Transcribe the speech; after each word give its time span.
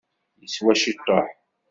Yeswa 0.41 0.73
ciṭuḥ. 0.81 1.27